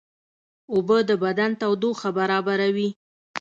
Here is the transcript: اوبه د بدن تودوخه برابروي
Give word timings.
اوبه 0.73 0.97
د 1.09 1.11
بدن 1.23 1.51
تودوخه 1.61 2.09
برابروي 2.17 2.89